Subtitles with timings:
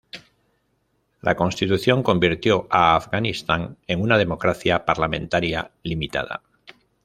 [1.21, 6.41] La Constitución convirtió a Afganistán en una democracia parlamentaria limitada.